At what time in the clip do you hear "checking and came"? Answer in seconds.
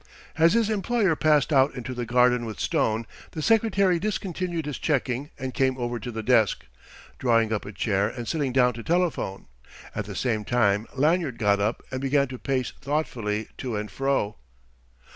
4.79-5.77